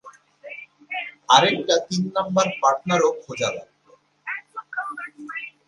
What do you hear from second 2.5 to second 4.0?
পার্টনারও খোঁজা লাগবে।